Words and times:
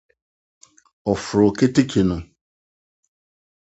Ɔforoo 1.11 1.51
keteke 1.57 2.01
no. 2.07 2.17